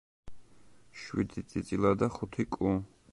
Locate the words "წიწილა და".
1.51-2.09